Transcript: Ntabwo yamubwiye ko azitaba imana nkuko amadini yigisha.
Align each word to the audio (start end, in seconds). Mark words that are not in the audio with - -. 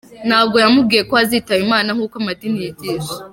Ntabwo 0.27 0.55
yamubwiye 0.63 1.01
ko 1.09 1.13
azitaba 1.23 1.59
imana 1.65 1.87
nkuko 1.95 2.15
amadini 2.21 2.59
yigisha. 2.65 3.15